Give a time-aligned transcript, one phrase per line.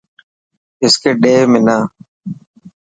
[0.79, 1.77] بسڪٽ ڏي حنا.